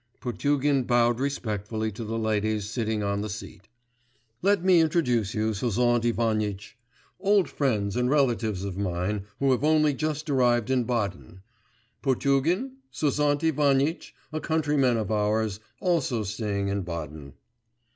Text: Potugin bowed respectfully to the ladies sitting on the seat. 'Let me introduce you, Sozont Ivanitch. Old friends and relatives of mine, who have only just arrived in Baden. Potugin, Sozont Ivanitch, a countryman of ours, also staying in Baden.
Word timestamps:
Potugin 0.19 0.81
bowed 0.81 1.19
respectfully 1.19 1.91
to 1.91 2.03
the 2.03 2.17
ladies 2.17 2.67
sitting 2.67 3.03
on 3.03 3.21
the 3.21 3.29
seat. 3.29 3.67
'Let 4.41 4.63
me 4.63 4.79
introduce 4.79 5.35
you, 5.35 5.51
Sozont 5.53 6.03
Ivanitch. 6.03 6.75
Old 7.19 7.47
friends 7.47 7.95
and 7.95 8.09
relatives 8.09 8.63
of 8.63 8.75
mine, 8.79 9.25
who 9.39 9.51
have 9.51 9.63
only 9.63 9.93
just 9.93 10.27
arrived 10.27 10.71
in 10.71 10.85
Baden. 10.85 11.41
Potugin, 12.01 12.77
Sozont 12.91 13.43
Ivanitch, 13.43 14.15
a 14.33 14.39
countryman 14.39 14.97
of 14.97 15.11
ours, 15.11 15.59
also 15.79 16.23
staying 16.23 16.67
in 16.69 16.81
Baden. 16.81 17.33